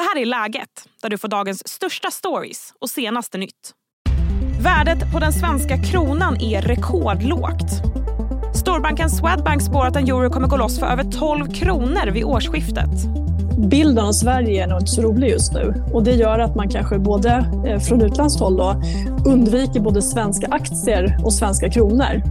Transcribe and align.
Det 0.00 0.04
här 0.04 0.22
är 0.22 0.26
Läget, 0.26 0.68
där 1.02 1.08
du 1.10 1.18
får 1.18 1.28
dagens 1.28 1.68
största 1.68 2.10
stories 2.10 2.74
och 2.80 2.90
senaste 2.90 3.38
nytt. 3.38 3.72
Värdet 4.62 5.12
på 5.12 5.18
den 5.18 5.32
svenska 5.32 5.76
kronan 5.82 6.36
är 6.40 6.62
rekordlågt. 6.62 7.70
Storbanken 8.54 9.10
Swedbank 9.10 9.62
spår 9.62 9.86
att 9.86 9.96
en 9.96 10.04
euro 10.04 10.30
kommer 10.30 10.48
gå 10.48 10.56
loss 10.56 10.78
för 10.78 10.86
över 10.86 11.04
12 11.04 11.52
kronor 11.52 12.10
vid 12.10 12.24
årsskiftet. 12.24 12.90
Bilden 13.70 14.04
av 14.04 14.12
Sverige 14.12 14.64
är 14.64 14.66
nog 14.66 14.80
inte 14.80 14.90
så 14.90 15.02
rolig 15.02 15.30
just 15.30 15.52
nu 15.52 15.74
och 15.92 16.04
det 16.04 16.12
gör 16.12 16.38
att 16.38 16.56
man 16.56 16.68
kanske 16.68 16.98
både 16.98 17.30
eh, 17.66 17.80
från 17.80 18.02
utländskt 18.02 18.40
håll 18.40 18.56
då, 18.56 18.82
undviker 19.26 19.80
både 19.80 20.02
svenska 20.02 20.46
aktier 20.50 21.18
och 21.24 21.34
svenska 21.34 21.70
kronor. 21.70 22.22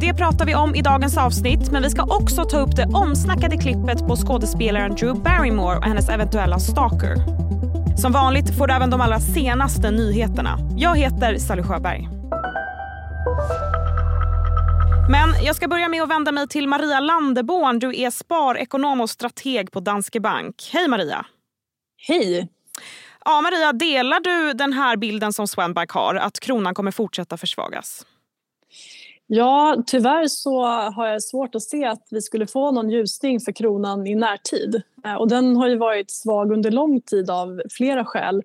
Det 0.00 0.14
pratar 0.14 0.46
vi 0.46 0.54
om 0.54 0.74
i 0.74 0.82
dagens 0.82 1.16
avsnitt 1.16 1.70
men 1.72 1.82
vi 1.82 1.90
ska 1.90 2.02
också 2.02 2.44
ta 2.44 2.58
upp 2.58 2.76
det 2.76 2.86
omsnackade 2.94 3.56
klippet 3.56 3.98
på 4.06 4.16
skådespelaren 4.16 4.94
Drew 4.94 5.22
Barrymore 5.22 5.76
och 5.76 5.84
hennes 5.84 6.08
eventuella 6.08 6.58
stalker. 6.58 7.14
Som 7.96 8.12
vanligt 8.12 8.58
får 8.58 8.66
du 8.66 8.74
även 8.74 8.90
de 8.90 9.00
allra 9.00 9.20
senaste 9.20 9.90
nyheterna. 9.90 10.58
Jag 10.76 10.98
heter 10.98 11.38
Sally 11.38 11.62
Sjöberg. 11.62 12.08
Men 15.10 15.44
jag 15.44 15.56
ska 15.56 15.68
börja 15.68 15.88
med 15.88 16.02
att 16.02 16.10
vända 16.10 16.32
mig 16.32 16.48
till 16.48 16.68
Maria 16.68 17.00
Landeborn. 17.00 17.78
Du 17.78 18.00
är 18.00 18.10
sparekonom 18.10 19.00
och 19.00 19.10
strateg 19.10 19.72
på 19.72 19.80
Danske 19.80 20.20
Bank. 20.20 20.70
Hej 20.72 20.88
Maria! 20.88 21.26
Hej! 22.08 22.48
Ja, 23.24 23.40
Maria, 23.40 23.72
delar 23.72 24.20
du 24.20 24.52
den 24.52 24.72
här 24.72 24.96
bilden 24.96 25.32
som 25.32 25.48
Swedbank 25.48 25.90
har, 25.90 26.14
att 26.14 26.40
kronan 26.40 26.74
kommer 26.74 26.90
fortsätta 26.90 27.36
försvagas? 27.36 28.06
Ja, 29.26 29.82
tyvärr 29.86 30.26
så 30.26 30.64
har 30.66 31.06
jag 31.06 31.22
svårt 31.22 31.54
att 31.54 31.62
se 31.62 31.84
att 31.84 32.06
vi 32.10 32.22
skulle 32.22 32.46
få 32.46 32.70
någon 32.70 32.90
ljusning 32.90 33.40
för 33.40 33.52
kronan 33.52 34.06
i 34.06 34.14
närtid. 34.14 34.82
Eh, 35.04 35.14
och 35.14 35.28
den 35.28 35.56
har 35.56 35.68
ju 35.68 35.76
varit 35.76 36.10
svag 36.10 36.52
under 36.52 36.70
lång 36.70 37.00
tid 37.00 37.30
av 37.30 37.62
flera 37.70 38.04
skäl. 38.04 38.42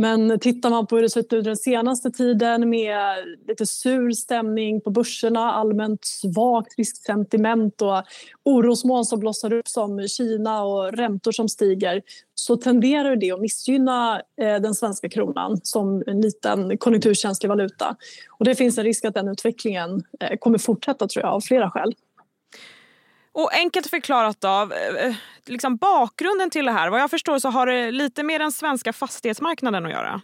Men 0.00 0.38
tittar 0.38 0.70
man 0.70 0.86
på 0.86 0.96
hur 0.96 1.02
det 1.02 1.10
sett 1.10 1.32
ut 1.32 1.44
den 1.44 1.56
senaste 1.56 2.10
tiden 2.10 2.70
med 2.70 3.16
lite 3.48 3.66
sur 3.66 4.10
stämning 4.10 4.80
på 4.80 4.90
börserna, 4.90 5.52
allmänt 5.52 6.04
svagt 6.04 6.78
risksentiment 6.78 7.82
och 7.82 8.02
orosmoln 8.44 9.04
som 9.04 9.20
blossar 9.20 9.52
upp 9.52 9.68
som 9.68 10.08
Kina 10.08 10.62
och 10.62 10.92
räntor 10.92 11.32
som 11.32 11.48
stiger 11.48 12.02
så 12.34 12.56
tenderar 12.56 13.16
det 13.16 13.32
att 13.32 13.40
missgynna 13.40 14.22
eh, 14.40 14.60
den 14.60 14.74
svenska 14.74 15.08
kronan 15.08 15.60
som 15.62 16.02
en 16.06 16.20
liten 16.20 16.78
konjunkturkänslig 16.78 17.48
valuta. 17.48 17.96
Och 18.38 18.44
det 18.44 18.54
finns 18.54 18.78
en 18.78 18.84
risk 18.84 19.04
att 19.04 19.14
den 19.14 19.28
utvecklingen 19.28 20.02
eh, 20.20 20.36
kommer 20.38 20.58
fortsätta 20.58 21.08
tror 21.08 21.24
jag 21.24 21.34
av 21.34 21.40
flera 21.40 21.70
skäl. 21.70 21.94
Och 23.32 23.54
enkelt 23.54 23.86
förklarat 23.86 24.44
av 24.44 24.72
eh, 24.72 25.06
eh, 25.06 25.14
liksom 25.46 25.76
bakgrunden 25.76 26.50
till 26.50 26.64
det 26.64 26.72
här. 26.72 26.90
Vad 26.90 27.00
jag 27.00 27.10
förstår 27.10 27.38
så 27.38 27.48
har 27.48 27.66
det 27.66 27.90
lite 27.90 28.22
med 28.22 28.40
den 28.40 28.52
svenska 28.52 28.92
fastighetsmarknaden 28.92 29.86
att 29.86 29.92
göra. 29.92 30.20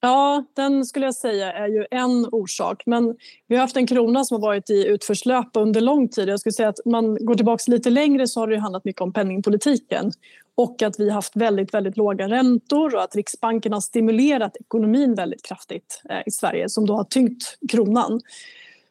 Ja, 0.00 0.44
den 0.56 0.84
skulle 0.84 1.06
jag 1.06 1.14
säga 1.14 1.52
är 1.52 1.68
ju 1.68 1.86
en 1.90 2.26
orsak. 2.32 2.82
Men 2.86 3.16
vi 3.46 3.54
har 3.54 3.60
haft 3.60 3.76
en 3.76 3.86
krona 3.86 4.24
som 4.24 4.34
har 4.34 4.48
varit 4.48 4.70
i 4.70 4.86
utförslöpa 4.86 5.60
under 5.60 5.80
lång 5.80 6.08
tid. 6.08 6.28
Jag 6.28 6.40
skulle 6.40 6.52
säga 6.52 6.68
att 6.68 6.80
man 6.84 7.26
går 7.26 7.34
tillbaka 7.34 7.62
lite 7.66 7.90
längre 7.90 8.26
så 8.26 8.40
har 8.40 8.46
det 8.46 8.58
handlat 8.58 8.84
mycket 8.84 9.02
om 9.02 9.12
penningpolitiken 9.12 10.12
och 10.54 10.82
att 10.82 11.00
vi 11.00 11.08
har 11.08 11.14
haft 11.14 11.36
väldigt, 11.36 11.74
väldigt 11.74 11.96
låga 11.96 12.28
räntor 12.28 12.94
och 12.94 13.02
att 13.02 13.16
Riksbanken 13.16 13.72
har 13.72 13.80
stimulerat 13.80 14.56
ekonomin 14.56 15.14
väldigt 15.14 15.42
kraftigt 15.42 16.02
eh, 16.10 16.20
i 16.26 16.30
Sverige 16.30 16.68
som 16.68 16.86
då 16.86 16.96
har 16.96 17.04
tyngt 17.04 17.58
kronan. 17.70 18.20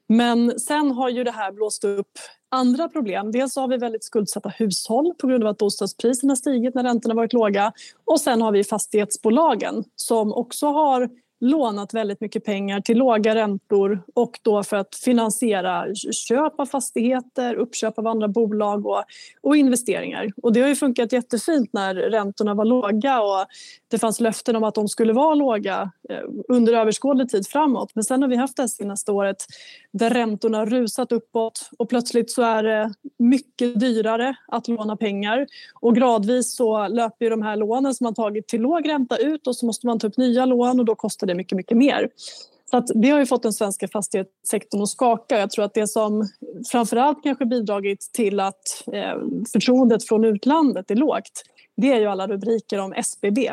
Men 0.07 0.59
sen 0.59 0.91
har 0.91 1.09
ju 1.09 1.23
det 1.23 1.31
här 1.31 1.51
blåst 1.51 1.83
upp 1.83 2.11
andra 2.55 2.89
problem. 2.89 3.31
Dels 3.31 3.55
har 3.55 3.67
vi 3.67 3.77
väldigt 3.77 4.03
skuldsatta 4.03 4.49
hushåll 4.49 5.13
på 5.17 5.27
grund 5.27 5.43
av 5.43 5.49
att 5.49 5.57
bostadspriserna 5.57 6.35
stigit 6.35 6.75
när 6.75 6.83
räntorna 6.83 7.15
varit 7.15 7.33
låga. 7.33 7.73
Och 8.05 8.21
sen 8.21 8.41
har 8.41 8.51
vi 8.51 8.63
fastighetsbolagen 8.63 9.83
som 9.95 10.33
också 10.33 10.67
har 10.67 11.09
lånat 11.45 11.93
väldigt 11.93 12.21
mycket 12.21 12.45
pengar 12.45 12.81
till 12.81 12.97
låga 12.97 13.35
räntor 13.35 14.03
och 14.13 14.39
då 14.41 14.63
för 14.63 14.77
att 14.77 14.95
finansiera 14.95 15.85
köp 16.11 16.59
av 16.59 16.65
fastigheter, 16.65 17.55
uppköp 17.55 17.99
av 17.99 18.07
andra 18.07 18.27
bolag 18.27 18.85
och, 18.85 19.03
och 19.41 19.57
investeringar. 19.57 20.31
Och 20.43 20.53
det 20.53 20.61
har 20.61 20.67
ju 20.67 20.75
funkat 20.75 21.11
jättefint 21.11 21.69
när 21.73 21.95
räntorna 21.95 22.53
var 22.53 22.65
låga 22.65 23.21
och 23.21 23.45
det 23.87 23.99
fanns 23.99 24.19
löften 24.19 24.55
om 24.55 24.63
att 24.63 24.75
de 24.75 24.87
skulle 24.87 25.13
vara 25.13 25.35
låga 25.35 25.91
eh, 26.09 26.19
under 26.47 26.73
överskådlig 26.73 27.29
tid 27.29 27.47
framåt. 27.47 27.91
Men 27.93 28.03
sen 28.03 28.21
har 28.21 28.29
vi 28.29 28.35
haft 28.35 28.57
det 28.57 28.69
senaste 28.69 29.11
året 29.11 29.45
där 29.91 30.09
räntorna 30.09 30.65
rusat 30.65 31.11
uppåt 31.11 31.69
och 31.77 31.89
plötsligt 31.89 32.31
så 32.31 32.41
är 32.41 32.63
det 32.63 32.93
mycket 33.19 33.79
dyrare 33.79 34.35
att 34.47 34.67
låna 34.67 34.97
pengar 34.97 35.47
och 35.73 35.95
gradvis 35.95 36.55
så 36.55 36.87
löper 36.87 37.29
de 37.29 37.41
här 37.41 37.55
lånen 37.55 37.93
som 37.93 38.03
man 38.03 38.13
tagit 38.13 38.47
till 38.47 38.61
låg 38.61 38.89
ränta 38.89 39.17
ut 39.17 39.47
och 39.47 39.55
så 39.55 39.65
måste 39.65 39.87
man 39.87 39.99
ta 39.99 40.07
upp 40.07 40.17
nya 40.17 40.45
lån 40.45 40.79
och 40.79 40.85
då 40.85 40.95
kostar 40.95 41.27
det 41.27 41.34
mycket, 41.35 41.55
mycket 41.55 41.77
mer. 41.77 42.09
Så 42.71 42.77
att 42.77 42.87
det 42.95 43.09
har 43.09 43.19
ju 43.19 43.25
fått 43.25 43.43
den 43.43 43.53
svenska 43.53 43.87
fastighetssektorn 43.87 44.81
att 44.81 44.89
skaka. 44.89 45.39
Jag 45.39 45.51
tror 45.51 45.65
att 45.65 45.73
det 45.73 45.87
som 45.87 46.29
framförallt 46.71 47.23
kanske 47.23 47.45
bidragit 47.45 48.09
till 48.13 48.39
att 48.39 48.83
eh, 48.93 49.15
förtroendet 49.53 50.07
från 50.07 50.25
utlandet 50.25 50.91
är 50.91 50.95
lågt 50.95 51.43
det 51.77 51.91
är 51.91 51.99
ju 51.99 52.05
alla 52.05 52.27
rubriker 52.27 52.79
om 52.79 52.93
SBB 52.93 53.47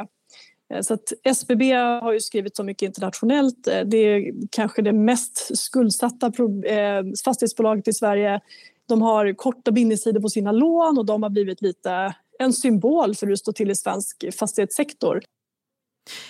eh, 0.75 0.81
så 0.81 0.95
att 0.95 1.13
SBB 1.25 1.73
har 1.73 2.13
ju 2.13 2.21
skrivit 2.21 2.57
så 2.57 2.65
mycket 2.65 2.87
internationellt. 2.87 3.67
Eh, 3.67 3.81
det 3.81 3.97
är 3.97 4.33
kanske 4.51 4.83
det 4.83 4.93
mest 4.93 5.59
skuldsatta 5.59 6.27
eh, 6.67 7.05
fastighetsbolaget 7.25 7.89
i 7.89 7.93
Sverige. 7.93 8.41
De 8.89 9.03
har 9.03 9.33
korta 9.33 9.71
bindningstider 9.71 10.21
på 10.21 10.29
sina 10.29 10.53
lån 10.53 10.99
och 10.99 11.07
de 11.07 11.23
har 11.23 11.31
blivit 11.31 11.63
lite 11.63 12.15
en 12.39 12.53
symbol 12.53 13.15
för 13.15 13.27
hur 13.27 13.33
det 13.33 13.37
står 13.37 13.53
till 13.53 13.71
i 13.71 13.75
svensk 13.75 14.25
fastighetssektor. 14.39 15.23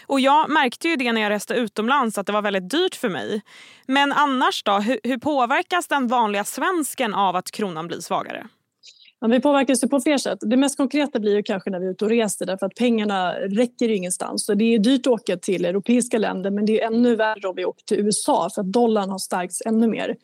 Och 0.06 0.20
jag 0.20 0.50
märkte 0.50 0.88
ju 0.88 0.96
det 0.96 1.12
när 1.12 1.20
jag 1.20 1.30
reste 1.30 1.54
utomlands 1.54 2.18
att 2.18 2.26
det 2.26 2.32
var 2.32 2.42
väldigt 2.42 2.70
dyrt 2.70 2.94
för 2.94 3.08
mig. 3.08 3.42
Men 3.86 4.12
annars 4.12 4.62
då, 4.62 4.72
hur, 4.72 5.00
hur 5.02 5.18
påverkas 5.18 5.86
den 5.86 6.08
vanliga 6.08 6.44
svensken 6.44 7.14
av 7.14 7.36
att 7.36 7.50
kronan 7.50 7.86
blir 7.86 8.00
svagare? 8.00 8.46
Ja, 9.20 9.28
vi 9.28 9.40
påverkas 9.40 9.84
ju 9.84 9.88
på 9.88 10.00
fler 10.00 10.18
sätt. 10.18 10.38
Det 10.40 10.56
mest 10.56 10.76
konkreta 10.76 11.20
blir 11.20 11.36
ju 11.36 11.42
kanske 11.42 11.70
när 11.70 11.80
vi 11.80 11.86
är 11.86 11.90
ute 11.90 12.04
och 12.04 12.10
reser 12.10 12.46
därför 12.46 12.66
att 12.66 12.74
pengarna 12.74 13.34
räcker 13.34 13.88
ju 13.88 13.96
ingenstans. 13.96 14.46
Så 14.46 14.54
det 14.54 14.74
är 14.74 14.78
dyrt 14.78 15.00
att 15.00 15.12
åka 15.12 15.36
till 15.36 15.64
europeiska 15.64 16.18
länder 16.18 16.50
men 16.50 16.66
det 16.66 16.82
är 16.82 16.86
ännu 16.86 17.16
värre 17.16 17.48
om 17.48 17.56
vi 17.56 17.64
åker 17.64 17.84
till 17.84 18.00
USA 18.00 18.50
för 18.54 18.60
att 18.60 18.72
dollarn 18.72 19.10
har 19.10 19.18
stärkts 19.18 19.62
ännu 19.66 19.88
mer. 19.88 20.16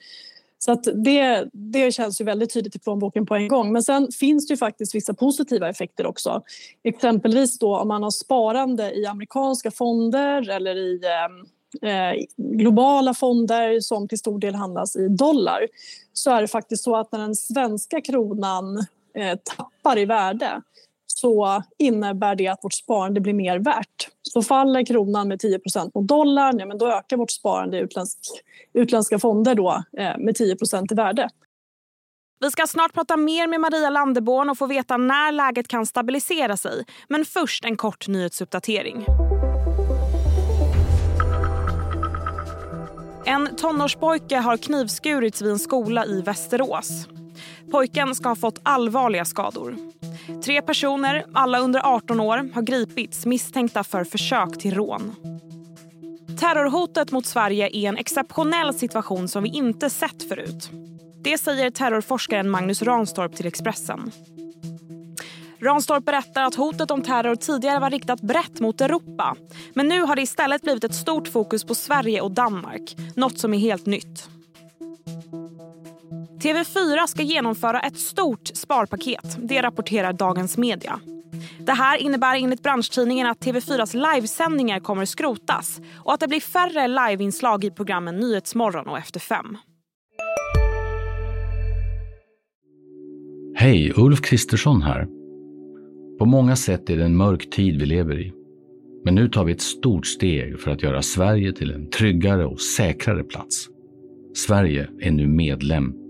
Så 0.59 0.73
att 0.73 0.85
det, 1.05 1.49
det 1.53 1.93
känns 1.93 2.21
ju 2.21 2.25
väldigt 2.25 2.53
tydligt 2.53 2.77
i 2.77 2.79
plånboken 2.79 3.27
på 3.27 3.35
en 3.35 3.49
gång. 3.49 3.73
Men 3.73 3.83
sen 3.83 4.09
finns 4.13 4.47
det 4.47 4.53
ju 4.53 4.59
faktiskt 4.59 4.95
vissa 4.95 5.15
positiva 5.15 5.69
effekter 5.69 6.07
också. 6.07 6.43
Exempelvis 6.85 7.59
då 7.59 7.77
om 7.77 7.89
man 7.89 8.03
har 8.03 8.11
sparande 8.11 8.93
i 8.93 9.07
amerikanska 9.07 9.71
fonder 9.71 10.51
eller 10.51 10.77
i 10.77 11.01
eh, 11.05 11.91
eh 11.91 12.15
globala 12.37 13.15
fonder 13.15 13.81
som 13.81 14.09
till 14.09 14.19
stor 14.19 14.39
del 14.39 14.55
handlas 14.55 14.97
i 14.97 15.09
dollar 15.09 15.67
så 16.13 16.31
är 16.31 16.41
det 16.41 16.49
faktiskt 16.49 16.85
så 16.85 16.97
att 16.97 17.13
när 17.13 17.19
den 17.19 17.35
svenska 17.35 18.01
kronan 18.01 18.79
eh, 19.15 19.39
tappar 19.57 19.99
i 19.99 20.05
värde 20.05 20.63
så 21.21 21.63
innebär 21.79 22.35
det 22.35 22.49
att 22.49 22.65
vårt 22.65 22.73
sparande 22.73 23.21
blir 23.21 23.35
mer 23.35 23.59
värt. 23.59 24.09
Så 24.23 24.43
faller 24.43 24.87
kronan 24.87 25.29
med 25.29 25.41
10 25.41 25.61
mot 25.95 26.09
dollarn, 26.09 26.59
ja, 26.59 26.67
men 26.67 26.79
då 26.79 26.87
ökar 26.93 27.17
vårt 27.17 27.31
sparande 27.31 27.79
i 27.79 27.81
utländsk, 27.81 28.19
utländska 28.73 29.19
fonder 29.19 29.55
då, 29.55 29.83
eh, 29.99 30.19
med 30.19 30.37
10% 30.37 30.93
i 30.93 30.95
värde. 30.95 31.29
Vi 32.41 32.51
ska 32.51 32.67
snart 32.67 32.93
prata 32.93 33.17
mer 33.17 33.47
med 33.47 33.61
Maria 33.61 33.91
Landeborn 33.91 34.51
och 34.51 34.59
få 34.59 34.67
veta 34.67 34.97
när 34.97 35.33
läget 35.33 35.69
kan 35.69 35.87
stabilisera 35.87 36.57
sig. 36.57 36.85
Men 37.09 37.25
först 37.25 37.65
en 37.65 37.77
kort 37.77 38.09
nyhetsuppdatering. 38.09 39.07
En 43.25 43.57
tonårspojke 43.57 44.37
har 44.37 44.57
knivskurits 44.57 45.43
vid 45.43 45.51
en 45.51 45.59
skola 45.59 46.07
i 46.07 46.23
Västerås. 46.23 47.09
Pojken 47.71 48.15
ska 48.15 48.29
ha 48.29 48.37
fått 48.37 48.61
allvarliga 48.63 49.25
skador. 49.25 49.77
Tre 50.45 50.63
personer, 50.63 51.25
alla 51.35 51.59
under 51.59 51.81
18 51.85 52.21
år, 52.21 52.51
har 52.55 52.63
gripits 52.63 53.27
misstänkta 53.27 53.85
för 53.85 54.05
försök 54.05 54.59
till 54.59 54.75
rån. 54.75 55.15
Terrorhotet 56.41 57.13
mot 57.13 57.27
Sverige 57.27 57.69
är 57.73 57.89
en 57.89 57.97
exceptionell 57.97 58.75
situation 58.75 59.29
som 59.29 59.43
vi 59.43 59.49
inte 59.49 59.91
sett 59.91 60.29
förut. 60.29 60.71
Det 61.23 61.39
säger 61.39 61.71
terrorforskaren 61.71 62.51
Magnus 62.51 62.83
Ranstorp 62.83 63.37
till 63.37 63.47
Expressen. 63.47 64.11
Ranstorp 65.61 66.05
berättar 66.05 66.43
att 66.43 66.55
hotet 66.55 66.91
om 66.91 67.03
terror 67.03 67.37
tidigare 67.37 67.79
var 67.79 67.91
riktat 67.91 68.21
brett 68.21 68.61
mot 68.61 68.81
Europa. 68.81 69.37
Men 69.75 69.89
nu 69.89 70.03
har 70.03 70.17
det 70.17 70.23
istället 70.23 70.63
blivit 70.63 70.85
ett 70.85 70.95
stort 70.95 71.29
fokus 71.29 71.65
på 71.65 71.75
Sverige 71.75 72.21
och 72.21 72.31
Danmark. 72.31 72.97
Något 73.17 73.39
som 73.39 73.55
är 73.55 73.59
helt 73.59 73.87
nytt. 73.87 74.29
TV4 76.43 77.07
ska 77.07 77.23
genomföra 77.23 77.81
ett 77.81 77.99
stort 77.99 78.47
sparpaket. 78.55 79.37
Det 79.39 79.63
rapporterar 79.63 80.13
Dagens 80.13 80.59
Media. 80.59 81.01
Det 81.59 81.73
här 81.73 81.99
innebär 81.99 82.37
enligt 82.37 82.63
branschtidningen 82.63 83.27
att 83.27 83.45
TV4s 83.45 84.15
livesändningar 84.15 84.81
kommer 84.81 85.05
skrotas 85.05 85.81
och 86.05 86.15
att 86.15 86.21
det 86.21 86.29
blir 86.29 86.41
färre 86.41 86.89
liveinslag 86.89 87.65
i 87.65 87.71
programmen 87.71 88.17
Nyhetsmorgon 88.17 88.87
och 88.87 88.99
Efter 88.99 89.21
fem. 89.21 89.57
Hej, 93.55 93.93
Ulf 93.97 94.21
Kristersson 94.21 94.83
här. 94.83 95.07
På 96.19 96.25
många 96.25 96.57
sätt 96.57 96.91
är 96.91 96.97
det 96.97 97.05
en 97.05 97.17
mörk 97.17 97.51
tid 97.51 97.81
vi 97.81 97.87
lever 97.87 98.21
i. 98.21 98.33
Men 99.05 99.15
nu 99.15 99.29
tar 99.29 99.45
vi 99.45 99.53
ett 99.53 99.61
stort 99.61 100.07
steg 100.07 100.61
för 100.61 100.71
att 100.71 100.83
göra 100.83 101.03
Sverige 101.03 101.53
till 101.53 101.71
en 101.71 101.91
tryggare 101.91 102.47
och 102.47 102.61
säkrare 102.61 103.25
plats. 103.25 103.69
Sverige 104.35 104.89
är 105.01 105.11
nu 105.11 105.27
medlem 105.27 105.95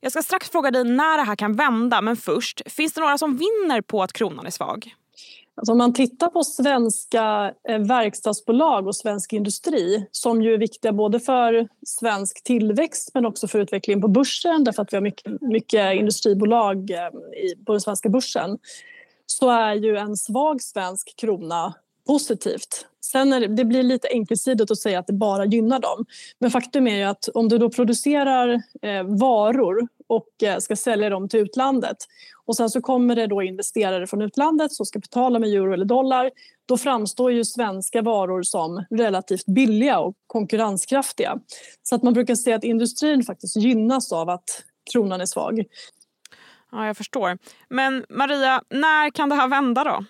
Jag 0.00 0.12
ska 0.12 0.22
strax 0.22 0.50
fråga 0.50 0.70
dig 0.70 0.84
när 0.84 1.16
det 1.16 1.22
här 1.22 1.36
kan 1.36 1.56
vända, 1.56 2.00
men 2.00 2.16
först, 2.16 2.70
finns 2.70 2.92
det 2.92 3.00
några 3.00 3.18
som 3.18 3.36
vinner 3.36 3.80
på 3.80 4.02
att 4.02 4.12
kronan 4.12 4.46
är 4.46 4.50
svag? 4.50 4.94
Alltså 5.56 5.72
om 5.72 5.78
man 5.78 5.92
tittar 5.92 6.28
på 6.28 6.44
svenska 6.44 7.54
eh, 7.68 7.78
verkstadsbolag 7.78 8.86
och 8.86 8.96
svensk 8.96 9.32
industri 9.32 10.06
som 10.10 10.42
ju 10.42 10.54
är 10.54 10.58
viktiga 10.58 10.92
både 10.92 11.20
för 11.20 11.68
svensk 11.86 12.44
tillväxt 12.44 13.10
men 13.14 13.26
också 13.26 13.48
för 13.48 13.58
utvecklingen 13.58 14.00
på 14.00 14.08
börsen 14.08 14.64
därför 14.64 14.82
att 14.82 14.92
vi 14.92 14.96
har 14.96 15.02
mycket, 15.02 15.40
mycket 15.40 15.94
industribolag 15.94 16.90
eh, 16.90 17.08
på 17.66 17.72
den 17.72 17.80
svenska 17.80 18.08
börsen 18.08 18.58
så 19.26 19.50
är 19.50 19.74
ju 19.74 19.96
en 19.96 20.16
svag 20.16 20.62
svensk 20.62 21.14
krona 21.16 21.74
positivt. 22.06 22.86
Sen 23.00 23.32
är 23.32 23.40
det, 23.40 23.46
det 23.46 23.64
blir 23.64 23.82
lite 23.82 24.08
enkelsidigt 24.08 24.70
att 24.70 24.78
säga 24.78 24.98
att 24.98 25.06
det 25.06 25.12
bara 25.12 25.44
gynnar 25.44 25.78
dem. 25.78 26.04
Men 26.38 26.50
faktum 26.50 26.86
är 26.86 26.96
ju 26.96 27.02
att 27.02 27.28
om 27.28 27.48
du 27.48 27.58
då 27.58 27.70
producerar 27.70 28.62
eh, 28.82 29.02
varor 29.02 29.88
och 30.06 30.42
eh, 30.42 30.58
ska 30.58 30.76
sälja 30.76 31.10
dem 31.10 31.28
till 31.28 31.40
utlandet 31.40 31.96
och 32.46 32.56
sen 32.56 32.70
så 32.70 32.80
kommer 32.80 33.16
det 33.16 33.26
då 33.26 33.42
investerare 33.42 34.06
från 34.06 34.22
utlandet 34.22 34.72
som 34.72 34.86
ska 34.86 34.98
betala 34.98 35.38
med 35.38 35.48
euro 35.48 35.72
eller 35.72 35.84
dollar. 35.84 36.30
Då 36.66 36.76
framstår 36.76 37.32
ju 37.32 37.44
svenska 37.44 38.02
varor 38.02 38.42
som 38.42 38.84
relativt 38.90 39.46
billiga 39.46 39.98
och 39.98 40.14
konkurrenskraftiga. 40.26 41.38
Så 41.82 41.94
att 41.94 42.02
man 42.02 42.12
brukar 42.12 42.34
säga 42.34 42.56
att 42.56 42.64
industrin 42.64 43.22
faktiskt 43.22 43.56
gynnas 43.56 44.12
av 44.12 44.30
att 44.30 44.64
kronan 44.92 45.20
är 45.20 45.26
svag. 45.26 45.64
Ja, 46.72 46.86
jag 46.86 46.96
förstår. 46.96 47.38
Men 47.68 48.04
Maria, 48.08 48.62
när 48.70 49.10
kan 49.10 49.28
det 49.28 49.34
här 49.34 49.48
vända 49.48 49.84
då? 49.84 50.04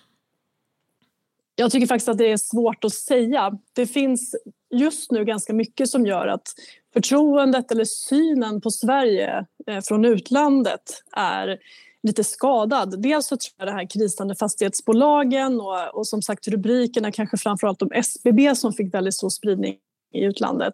Jag 1.59 1.71
tycker 1.71 1.87
faktiskt 1.87 2.09
att 2.09 2.17
det 2.17 2.31
är 2.31 2.37
svårt 2.37 2.83
att 2.83 2.93
säga. 2.93 3.57
Det 3.73 3.87
finns 3.87 4.35
just 4.75 5.11
nu 5.11 5.25
ganska 5.25 5.53
mycket 5.53 5.89
som 5.89 6.05
gör 6.05 6.27
att 6.27 6.53
förtroendet 6.93 7.71
eller 7.71 7.85
synen 7.85 8.61
på 8.61 8.71
Sverige 8.71 9.45
eh, 9.67 9.81
från 9.81 10.05
utlandet 10.05 10.81
är 11.11 11.57
lite 12.03 12.23
skadad. 12.23 13.01
Dels 13.01 13.27
så 13.27 13.37
tror 13.37 13.53
jag 13.57 13.67
det 13.67 13.71
här 13.71 13.89
krisande 13.89 14.35
fastighetsbolagen 14.35 15.61
och, 15.61 15.95
och 15.97 16.07
som 16.07 16.21
sagt 16.21 16.47
rubrikerna 16.47 17.11
kanske 17.11 17.37
framförallt 17.37 17.81
om 17.81 17.91
SBB 17.91 18.55
som 18.55 18.73
fick 18.73 18.93
väldigt 18.93 19.15
stor 19.15 19.29
spridning 19.29 19.75
i 20.13 20.23
utlandet 20.23 20.73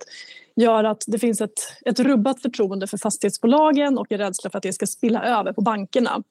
gör 0.56 0.84
att 0.84 1.04
det 1.08 1.20
finns 1.20 1.42
ett, 1.42 1.60
ett 1.86 2.00
rubbat 2.00 2.42
förtroende 2.42 2.88
för 2.88 2.98
fastighetsbolagen 2.98 3.98
och 3.98 4.12
en 4.12 4.18
rädsla 4.18 4.50
för 4.50 4.58
att 4.58 4.64
det 4.64 4.74
ska 4.74 4.86
spilla 4.86 5.24
över 5.24 5.54
på 5.54 5.62
bankerna. 5.62 6.24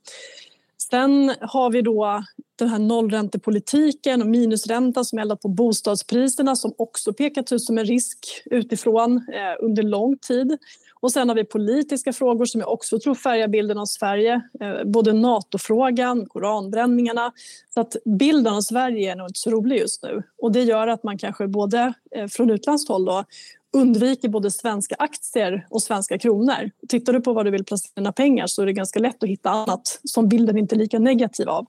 Sen 0.91 1.35
har 1.41 1.71
vi 1.71 1.83
då 1.83 2.23
den 2.59 2.69
här 2.69 2.79
nollräntepolitiken 2.79 4.23
och 4.23 4.29
minusräntan 4.29 5.05
som 5.05 5.19
eldat 5.19 5.41
på 5.41 5.49
bostadspriserna 5.49 6.57
som 6.57 6.75
också 6.79 7.13
pekat 7.13 7.53
ut 7.53 7.63
som 7.63 7.79
en 7.79 7.85
risk 7.85 8.19
utifrån 8.45 9.17
eh, 9.17 9.65
under 9.65 9.83
lång 9.83 10.19
tid. 10.19 10.59
Och 11.01 11.13
sen 11.13 11.29
har 11.29 11.37
vi 11.37 11.45
politiska 11.45 12.13
frågor 12.13 12.45
som 12.45 12.61
jag 12.61 12.73
också 12.73 12.99
tror 13.01 13.15
färgar 13.15 13.49
bilden 13.49 13.79
av 13.79 13.87
Sverige. 13.87 14.43
Eh, 14.61 14.85
både 14.85 15.13
NATO-frågan, 15.13 16.27
koranbränningarna. 16.27 17.33
Så 17.75 17.81
att 17.81 17.97
bilden 18.19 18.55
av 18.55 18.61
Sverige 18.61 19.13
är 19.13 19.17
nog 19.17 19.29
inte 19.29 19.41
så 19.41 19.51
rolig 19.51 19.79
just 19.79 20.03
nu. 20.03 20.23
Och 20.43 20.53
det 20.53 20.63
gör 20.63 20.89
att 20.89 21.03
man 21.03 21.19
kanske 21.19 21.47
både 21.47 21.95
eh, 22.17 22.27
från 22.27 22.51
utländskt 22.51 22.89
håll 22.89 23.05
då, 23.05 23.25
undviker 23.73 24.29
både 24.29 24.51
svenska 24.51 24.95
aktier 24.99 25.67
och 25.71 25.83
svenska 25.83 26.19
kronor. 26.19 26.71
Tittar 26.89 27.13
du 27.13 27.21
på 27.21 27.33
vad 27.33 27.47
du 27.47 27.51
vill 27.51 27.65
placera 27.65 27.93
dina 27.97 28.13
pengar 28.13 28.47
så 28.47 28.63
är 28.63 28.67
det 28.67 28.73
ganska 28.73 28.99
lätt 28.99 29.23
att 29.23 29.29
hitta 29.29 29.51
annat 29.51 30.01
som 30.05 30.29
bilden 30.29 30.59
inte 30.59 30.75
är 30.75 30.79
lika 30.79 30.99
negativ 30.99 31.49
av. 31.49 31.67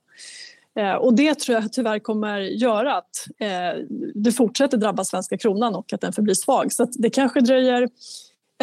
Eh, 0.75 0.93
och 0.93 1.13
det 1.13 1.39
tror 1.39 1.59
jag 1.59 1.73
tyvärr 1.73 1.99
kommer 1.99 2.39
göra 2.39 2.95
att 2.95 3.27
eh, 3.39 3.81
det 4.15 4.31
fortsätter 4.31 4.77
drabba 4.77 5.03
svenska 5.03 5.37
kronan 5.37 5.75
och 5.75 5.93
att 5.93 6.01
den 6.01 6.13
förblir 6.13 6.35
svag. 6.35 6.73
Så 6.73 6.87
det 6.91 7.09
kanske 7.09 7.41
dröjer 7.41 7.89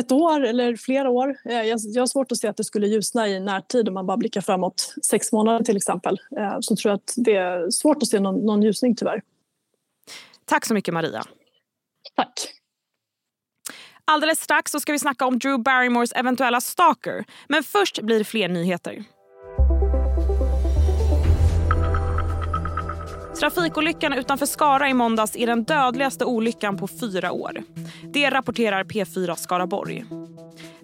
ett 0.01 0.13
år 0.13 0.45
eller 0.45 0.77
flera 0.77 1.11
år. 1.11 1.37
Eh, 1.45 1.63
jag, 1.63 1.79
har 2.01 2.07
svårt 2.07 2.33
att 2.33 2.39
se 2.39 2.49
att 2.49 2.57
det 2.57 2.65
skulle 2.65 2.87
ljusna 2.87 3.29
i 3.29 3.41
närtid 3.41 3.89
om 3.89 3.95
man 3.95 4.07
bara 4.07 4.17
blickar 4.17 4.41
framåt 4.41 4.95
sex 5.03 5.33
månader 5.33 5.65
till 5.65 5.77
exempel. 5.77 6.19
Så 6.61 6.77
tror 6.77 6.91
jag 6.91 6.97
att 6.97 7.15
det 7.17 7.37
är 7.37 7.71
svårt 7.71 8.03
att 8.03 8.09
se 8.09 8.21
någon, 8.21 8.47
någon 8.47 8.63
ljusning 8.63 8.97
tyvärr. 8.97 9.23
Tack 10.45 10.67
så 10.67 10.75
mycket 10.75 10.95
Maria. 10.95 11.23
Tack. 12.17 12.60
Alldeles 14.11 14.41
strax 14.41 14.73
så 14.73 14.81
ska 14.81 14.93
vi 14.93 14.99
snacka 14.99 15.27
om 15.27 15.39
Drew 15.39 15.63
Barrymores 15.63 16.13
eventuella 16.13 16.61
stalker. 16.61 17.25
Men 17.49 17.63
först 17.63 18.03
blir 18.03 18.19
det 18.19 18.25
fler 18.25 18.49
nyheter. 18.49 19.05
Trafikolyckan 23.41 24.13
utanför 24.13 24.47
Skara 24.47 24.89
i 24.89 24.95
måndags 24.95 25.37
är 25.37 25.47
den 25.47 25.65
dödligaste 25.65 26.25
olyckan 26.25 26.77
på 26.77 26.89
fyra 26.89 27.33
år. 27.33 27.63
Det 28.13 28.31
rapporterar 28.31 28.85
P4 28.85 29.35
Skaraborg. 29.35 30.05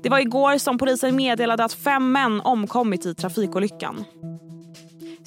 Det 0.02 0.08
var 0.08 0.18
igår 0.18 0.58
som 0.58 0.78
polisen 0.78 1.16
meddelade 1.16 1.64
att 1.64 1.72
fem 1.72 2.12
män 2.12 2.40
omkommit 2.40 3.06
i 3.06 3.14
trafikolyckan. 3.14 4.04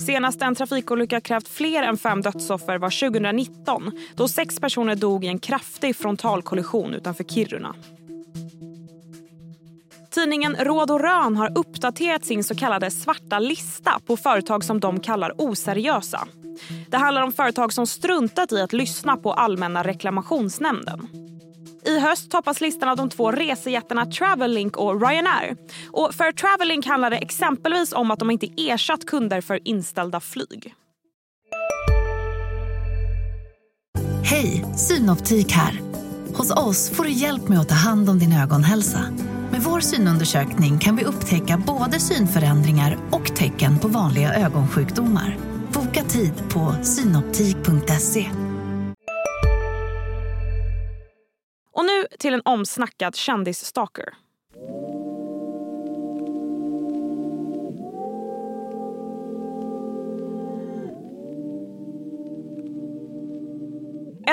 Senast 0.06 0.42
en 0.42 0.56
trafikolycka 0.56 1.22
krävt 1.22 1.48
fler 1.48 1.84
än 1.84 1.98
fem 1.98 2.22
dödsoffer 2.22 2.78
var 2.78 3.10
2019 3.10 3.92
då 4.16 4.28
sex 4.28 4.60
personer 4.60 4.96
dog 4.96 5.26
i 5.26 5.28
en 5.28 5.40
kraftig 5.40 5.96
frontalkollision 5.96 6.94
utanför 6.94 7.24
Kiruna. 7.24 7.76
Tidningen 10.12 10.56
Råd 10.56 10.92
och 10.92 11.00
Rön 11.00 11.36
har 11.36 11.58
uppdaterat 11.58 12.26
sin 12.26 12.44
så 12.44 12.56
kallade 12.56 12.92
svarta 12.92 13.40
lista 13.40 14.00
på 14.06 14.18
företag 14.18 14.64
som 14.64 14.80
de 14.80 15.00
kallar 15.00 15.34
oseriösa. 15.38 16.28
Det 16.88 16.98
handlar 16.98 17.22
om 17.22 17.32
företag 17.32 17.74
som 17.74 17.88
struntat 17.88 18.52
i 18.52 18.62
att 18.62 18.74
lyssna 18.74 19.18
på 19.18 19.34
Allmänna 19.34 19.84
reklamationsnämnden. 19.84 21.29
I 21.86 22.00
höst 22.00 22.32
toppas 22.32 22.62
listan 22.62 22.90
av 22.90 22.98
de 22.98 23.10
två 23.10 23.32
resejättarna 23.32 24.06
Travellink 24.06 24.78
och 24.78 25.02
Ryanair. 25.02 25.58
Och 25.92 26.16
för 26.16 26.32
Travellink 26.32 26.86
handlar 26.86 27.10
det 27.10 27.18
exempelvis 27.18 27.94
om 27.94 28.12
att 28.12 28.20
de 28.20 28.32
inte 28.32 28.48
ersatt 28.58 29.06
kunder 29.06 29.42
för 29.42 29.68
inställda 29.68 30.20
flyg. 30.20 30.76
Hej, 34.24 34.66
Synoptik 34.78 35.52
här. 35.52 35.82
Hos 36.34 36.52
oss 36.52 36.90
får 36.90 37.04
du 37.04 37.12
hjälp 37.12 37.48
med 37.48 37.60
att 37.60 37.70
ta 37.70 37.76
hand 37.76 38.10
om 38.10 38.20
din 38.20 38.34
ögonhälsa. 38.34 39.00
Med 39.52 39.62
vår 39.62 39.80
synundersökning 39.80 40.80
kan 40.80 40.96
vi 40.96 41.04
upptäcka 41.06 41.64
både 41.68 42.00
synförändringar 42.00 42.98
och 43.12 43.36
tecken 43.36 43.80
på 43.80 43.88
vanliga 43.88 44.34
ögonsjukdomar. 44.34 45.38
Boka 45.74 46.04
tid 46.04 46.34
på 46.50 46.76
synoptik.se. 46.84 48.49
till 52.20 52.34
en 52.34 52.42
omsnackad 52.46 53.16
kändisstalker. 53.16 54.14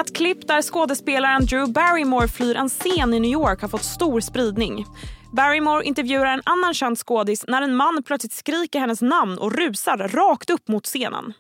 Ett 0.01 0.17
klipp 0.17 0.47
där 0.47 0.63
skådespelaren 0.63 1.47
Drew 1.47 1.73
Barrymore 1.73 2.29
flyr 2.29 2.57
en 2.57 2.69
scen 2.69 3.15
i 3.15 3.21
New 3.21 3.31
York 3.31 3.61
har 3.61 3.69
fått 3.69 3.85
stor 3.85 4.21
spridning. 4.21 4.87
Barrymore 5.33 5.85
intervjuar 5.85 6.27
en 6.27 6.43
annan 6.45 6.75
känd 6.75 6.99
skådis 6.99 7.45
när 7.49 7.63
en 7.63 7.77
man 7.77 8.03
plötsligt 8.03 8.33
skriker 8.33 8.81
hennes 8.81 9.03
namn 9.03 9.39
och 9.39 9.53
rusar 9.53 9.97
rakt 9.97 10.51
upp 10.51 10.69
mot 10.69 10.87
scenen. 10.87 11.33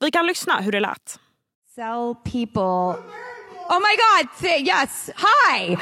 Vi 0.00 0.10
kan 0.10 0.26
lyssna 0.26 0.60
hur 0.60 0.72
det 0.72 0.80
lät. 0.80 1.18
Sell 1.74 2.14
people 2.24 3.02
Oh 3.68 3.80
my 3.80 3.96
God! 3.96 4.28
Yes. 4.66 5.10
Hi. 5.16 5.76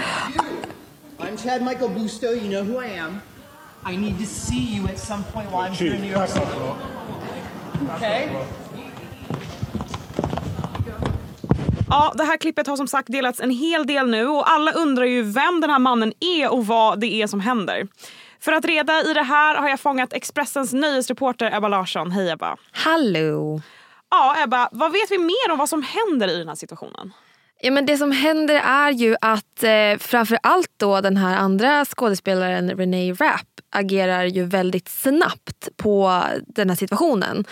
I'm 1.18 1.36
Chad 1.36 1.62
Michael 1.62 1.88
Busto. 1.88 2.34
You 2.34 2.48
know 2.48 2.62
who 2.62 2.78
I 2.78 2.86
am. 2.86 3.20
I 3.84 3.96
need 3.96 4.18
to 4.18 4.26
see 4.26 4.76
you 4.76 4.86
at 4.88 4.98
some 4.98 5.24
point 5.24 5.50
while 5.50 5.62
I'm 5.62 5.72
here 5.72 5.94
in 5.94 6.02
New 6.02 6.12
York 6.12 6.28
City. 6.28 6.46
Okay. 7.96 8.28
Ja, 11.88 12.12
det 12.16 12.24
här 12.24 12.36
klippet 12.36 12.66
har 12.66 12.76
som 12.76 12.88
sagt 12.88 13.12
delats 13.12 13.40
en 13.40 13.50
hel 13.50 13.86
del 13.86 14.10
nu 14.10 14.26
och 14.26 14.50
alla 14.50 14.72
undrar 14.72 15.04
ju 15.04 15.22
vem 15.22 15.60
den 15.60 15.70
här 15.70 15.78
mannen 15.78 16.12
är 16.20 16.52
och 16.52 16.66
vad 16.66 17.00
det 17.00 17.22
är 17.22 17.26
som 17.26 17.40
händer. 17.40 17.88
För 18.40 18.52
att 18.52 18.64
reda 18.64 19.00
i 19.02 19.12
det 19.12 19.22
här 19.22 19.54
har 19.54 19.68
jag 19.68 19.80
fångat 19.80 20.12
Expressens 20.12 20.72
nöjesreporter 20.72 21.56
Ebba 21.56 21.68
Larsson. 21.68 22.10
Hej 22.10 22.30
Ebba! 22.30 22.56
Hallå! 22.72 23.60
Ja, 24.10 24.36
Ebba, 24.44 24.68
vad 24.72 24.92
vet 24.92 25.10
vi 25.10 25.18
mer 25.18 25.52
om 25.52 25.58
vad 25.58 25.68
som 25.68 25.82
händer 25.82 26.28
i 26.28 26.38
den 26.38 26.48
här 26.48 26.54
situationen? 26.54 27.12
Ja, 27.62 27.70
men 27.70 27.86
det 27.86 27.96
som 27.96 28.12
händer 28.12 28.54
är 28.54 28.90
ju 28.90 29.16
att 29.20 29.62
eh, 29.62 29.98
framför 29.98 30.38
allt 30.42 30.70
då 30.76 31.00
den 31.00 31.16
här 31.16 31.36
andra 31.36 31.84
skådespelaren 31.84 32.70
Renee 32.70 33.12
Rapp 33.12 33.46
agerar 33.70 34.24
ju 34.24 34.44
väldigt 34.44 34.88
snabbt 34.88 35.68
på 35.76 36.22
den 36.46 36.68
här 36.68 36.76
situationen. 36.76 37.44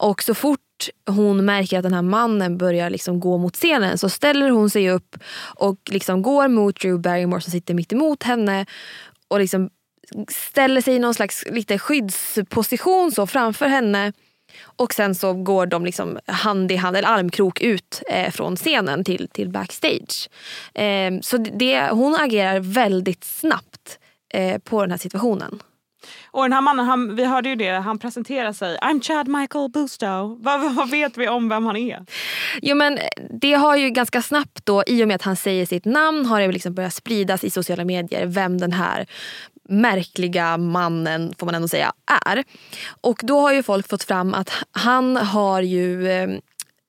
Och 0.00 0.22
så 0.22 0.34
fort 0.34 0.60
hon 1.06 1.44
märker 1.44 1.78
att 1.78 1.82
den 1.82 1.94
här 1.94 2.02
mannen 2.02 2.58
börjar 2.58 2.90
liksom 2.90 3.20
gå 3.20 3.38
mot 3.38 3.54
scenen 3.56 3.98
så 3.98 4.08
ställer 4.08 4.50
hon 4.50 4.70
sig 4.70 4.90
upp 4.90 5.16
och 5.56 5.76
liksom 5.90 6.22
går 6.22 6.48
mot 6.48 6.80
Drew 6.80 7.00
Barrymore 7.00 7.40
som 7.40 7.50
sitter 7.50 7.74
mitt 7.74 7.92
emot 7.92 8.22
henne 8.22 8.66
och 9.28 9.38
liksom 9.38 9.70
ställer 10.28 10.80
sig 10.80 10.94
i 10.94 10.98
någon 10.98 11.14
slags 11.14 11.44
lite 11.50 11.78
skyddsposition 11.78 13.12
så 13.12 13.26
framför 13.26 13.66
henne. 13.66 14.12
Och 14.62 14.94
sen 14.94 15.14
så 15.14 15.32
går 15.32 15.66
de 15.66 15.84
liksom 15.84 16.18
hand 16.26 16.72
i 16.72 16.76
hand, 16.76 16.96
eller 16.96 17.08
armkrok 17.08 17.60
ut 17.60 18.02
eh, 18.08 18.30
från 18.30 18.56
scenen 18.56 19.04
till, 19.04 19.28
till 19.28 19.48
backstage. 19.48 20.28
Eh, 20.74 21.20
så 21.22 21.36
det, 21.36 21.88
hon 21.90 22.14
agerar 22.14 22.60
väldigt 22.60 23.24
snabbt 23.24 23.98
eh, 24.34 24.58
på 24.58 24.80
den 24.80 24.90
här 24.90 24.98
situationen. 24.98 25.62
Och 26.30 26.42
den 26.42 26.52
här 26.52 26.60
mannen, 26.60 26.86
han, 26.86 27.16
vi 27.16 27.24
hörde 27.24 27.48
ju 27.48 27.56
det, 27.56 27.70
han 27.70 27.98
presenterar 27.98 28.52
sig. 28.52 28.78
I'm 28.78 29.02
Chad 29.02 29.28
Michael 29.28 29.70
Bustow. 29.70 30.42
Vad, 30.42 30.74
vad 30.74 30.90
vet 30.90 31.16
vi 31.16 31.28
om 31.28 31.48
vem 31.48 31.64
han 31.64 31.76
är? 31.76 32.06
Jo 32.62 32.76
men 32.76 32.98
det 33.30 33.52
har 33.52 33.76
ju 33.76 33.90
ganska 33.90 34.22
snabbt 34.22 34.66
då, 34.66 34.82
i 34.86 35.04
och 35.04 35.08
med 35.08 35.14
att 35.14 35.22
han 35.22 35.36
säger 35.36 35.66
sitt 35.66 35.84
namn, 35.84 36.26
har 36.26 36.40
det 36.40 36.52
liksom 36.52 36.74
börjat 36.74 36.94
spridas 36.94 37.44
i 37.44 37.50
sociala 37.50 37.84
medier 37.84 38.26
vem 38.26 38.58
den 38.58 38.72
här 38.72 39.06
märkliga 39.68 40.56
mannen, 40.56 41.34
får 41.38 41.46
man 41.46 41.54
ändå 41.54 41.68
säga, 41.68 41.92
är. 42.26 42.44
Och 43.00 43.20
då 43.22 43.40
har 43.40 43.52
ju 43.52 43.62
folk 43.62 43.88
fått 43.88 44.02
fram 44.02 44.34
att 44.34 44.50
han 44.70 45.16
har 45.16 45.62
ju 45.62 46.08
eh, 46.08 46.28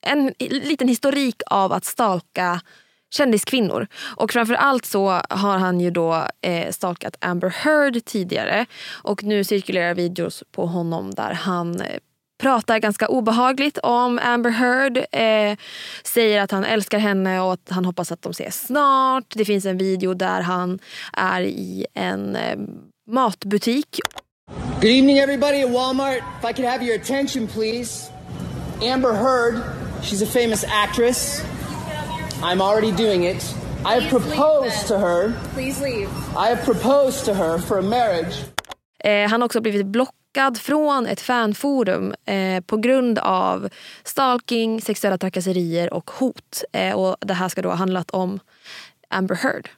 en 0.01 0.33
liten 0.39 0.87
historik 0.87 1.41
av 1.45 1.73
att 1.73 1.85
stalka 1.85 2.61
kändiskvinnor. 3.09 3.87
Och 4.15 4.31
framförallt 4.31 4.85
så 4.85 5.09
har 5.29 5.57
han 5.57 5.79
ju 5.79 5.91
då 5.91 6.27
eh, 6.41 6.71
stalkat 6.71 7.17
Amber 7.21 7.49
Heard 7.49 8.05
tidigare. 8.05 8.65
Och 9.03 9.23
nu 9.23 9.43
cirkulerar 9.43 9.93
videos 9.93 10.43
på 10.51 10.65
honom 10.65 11.13
där 11.13 11.33
han 11.33 11.81
eh, 11.81 11.99
pratar 12.37 12.79
ganska 12.79 13.07
obehagligt 13.07 13.77
om 13.77 14.19
Amber 14.23 14.49
Heard. 14.49 14.97
Eh, 14.97 15.57
säger 16.03 16.41
att 16.41 16.51
han 16.51 16.63
älskar 16.63 16.99
henne 16.99 17.41
och 17.41 17.53
att 17.53 17.69
han 17.69 17.85
hoppas 17.85 18.11
att 18.11 18.21
de 18.21 18.31
ses 18.31 18.61
snart. 18.67 19.23
Det 19.29 19.45
finns 19.45 19.65
en 19.65 19.77
video 19.77 20.13
där 20.13 20.41
han 20.41 20.79
är 21.13 21.41
i 21.41 21.85
en 21.93 22.35
eh, 22.35 22.57
matbutik. 23.11 23.99
Good 24.81 24.91
evening, 24.91 25.17
everybody 25.17 25.63
at 25.63 25.69
Walmart. 25.69 26.21
If 26.39 26.45
I 26.49 26.53
could 26.53 26.65
have 26.65 26.85
your 26.85 26.95
attention, 26.95 27.47
please. 27.47 28.11
Amber 28.81 29.13
Heard, 29.13 29.63
she's 30.03 30.21
a 30.21 30.25
famous 30.25 30.63
actress. 30.63 31.41
I'm 32.43 32.61
already 32.61 32.91
doing 32.91 33.25
it. 33.25 33.55
I 33.85 33.99
have 33.99 34.09
proposed 34.09 34.87
to 34.87 34.97
her. 34.97 35.33
Please 35.53 35.81
leave. 35.81 36.09
I 36.35 36.49
have 36.49 36.63
proposed 36.65 37.25
to 37.25 37.33
her 37.33 37.57
for 37.57 37.79
a 37.79 37.81
marriage. 37.81 38.45
Eh, 39.03 39.29
han 39.29 39.41
har 39.41 39.45
också 39.45 39.61
blivit 39.61 39.85
blockad 40.37 40.57
från 40.57 41.07
ett 41.07 41.21
fanforum 41.21 42.13
eh, 42.25 42.61
på 42.61 42.77
grund 42.77 43.19
av 43.19 43.69
stalking, 44.03 44.81
sexuella 44.81 45.17
trakasserier 45.17 45.93
och 45.93 46.11
hot. 46.11 46.63
Eh, 46.73 46.95
och 46.95 47.15
det 47.19 47.33
här 47.33 47.49
ska 47.49 47.61
då 47.61 47.69
ha 47.69 47.75
handlat 47.75 48.11
om 48.11 48.39
Amber 49.09 49.35
Heard. 49.35 49.69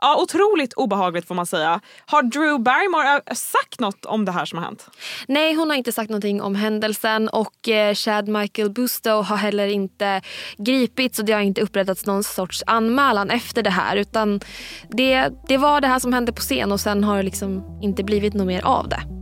Ja, 0.00 0.22
otroligt 0.22 0.72
obehagligt 0.72 1.28
får 1.28 1.34
man 1.34 1.46
säga. 1.46 1.80
Har 2.06 2.22
Drew 2.22 2.58
Barrymore 2.60 3.34
sagt 3.34 3.80
något 3.80 4.04
om 4.04 4.24
det 4.24 4.32
här 4.32 4.44
som 4.44 4.58
har 4.58 4.64
hänt? 4.64 4.90
Nej, 5.28 5.54
hon 5.54 5.70
har 5.70 5.76
inte 5.76 5.92
sagt 5.92 6.10
någonting 6.10 6.42
om 6.42 6.54
händelsen 6.54 7.28
och 7.28 7.68
eh, 7.68 7.94
Chad 7.94 8.28
Michael 8.28 8.70
Bustow 8.70 9.24
har 9.24 9.36
heller 9.36 9.66
inte 9.66 10.22
gripits 10.56 11.18
och 11.18 11.24
det 11.24 11.32
har 11.32 11.40
inte 11.40 11.60
upprättats 11.60 12.06
någon 12.06 12.24
sorts 12.24 12.62
anmälan 12.66 13.30
efter 13.30 13.62
det 13.62 13.70
här 13.70 13.96
utan 13.96 14.40
det, 14.88 15.28
det 15.48 15.56
var 15.56 15.80
det 15.80 15.86
här 15.86 15.98
som 15.98 16.12
hände 16.12 16.32
på 16.32 16.40
scen 16.40 16.72
och 16.72 16.80
sen 16.80 17.04
har 17.04 17.16
det 17.16 17.22
liksom 17.22 17.78
inte 17.82 18.04
blivit 18.04 18.34
något 18.34 18.46
mer 18.46 18.64
av 18.64 18.88
det. 18.88 19.17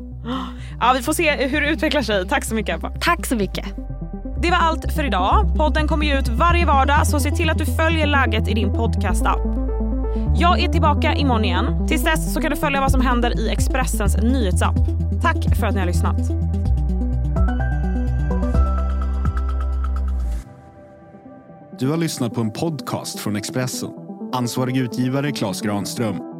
Ja, 0.81 0.93
vi 0.97 1.03
får 1.03 1.13
se 1.13 1.47
hur 1.47 1.61
det 1.61 1.71
utvecklar 1.71 2.03
sig. 2.03 2.29
Tack 2.29 2.45
så 2.45 2.55
mycket 2.55 2.77
Ebba. 2.77 2.91
Tack 3.01 3.27
så 3.27 3.37
mycket. 3.37 3.67
Det 4.43 4.51
var 4.51 4.59
allt 4.59 4.93
för 4.93 5.05
idag. 5.05 5.55
Podden 5.57 5.89
kommer 5.89 6.07
ju 6.07 6.19
ut 6.19 6.29
varje 6.29 6.67
vardag 6.67 7.07
så 7.07 7.21
se 7.21 7.31
till 7.31 7.51
att 7.51 7.59
du 7.59 7.67
följer 7.67 8.07
läget 8.07 8.49
i 8.49 8.55
din 8.55 8.73
podcastapp. 8.73 9.41
Jag 10.39 10.61
är 10.61 10.69
tillbaka 10.69 11.15
imorgon 11.15 11.45
igen. 11.45 11.87
Tills 11.89 12.05
dess 12.05 12.35
så 12.35 12.41
kan 12.41 12.51
du 12.51 12.57
följa 12.57 12.81
vad 12.81 12.93
som 12.93 13.01
händer 13.01 13.41
i 13.41 13.49
Expressens 13.49 14.17
nyhetsapp. 14.17 14.77
Tack 15.23 15.57
för 15.57 15.67
att 15.67 15.75
ni 15.75 15.81
har 15.81 15.87
lyssnat. 15.87 16.17
Du 21.79 21.89
har 21.89 21.97
lyssnat 21.97 22.35
på 22.35 22.41
en 22.41 22.51
podcast 22.51 23.19
från 23.19 23.37
Expressen. 23.37 23.91
Ansvarig 24.33 24.77
utgivare 24.77 25.33
Klas 25.33 25.61
Granström 25.61 26.36